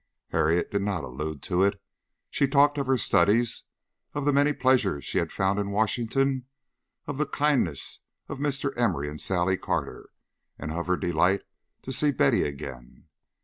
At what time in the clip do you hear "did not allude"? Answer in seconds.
0.71-1.43